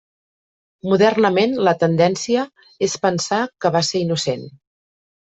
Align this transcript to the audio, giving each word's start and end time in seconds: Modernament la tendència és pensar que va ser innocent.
Modernament 0.93 1.53
la 1.67 1.73
tendència 1.83 2.45
és 2.87 2.97
pensar 3.05 3.43
que 3.67 3.73
va 3.77 3.83
ser 3.91 4.03
innocent. 4.07 4.49